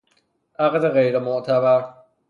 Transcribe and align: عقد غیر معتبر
عقد 0.59 0.85
غیر 0.85 1.19
معتبر 1.19 1.83